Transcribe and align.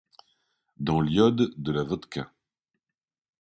Dans 0.77 0.99
l'iode 0.99 1.53
de 1.57 1.71
la 1.71 1.83
vodka. 1.83 2.31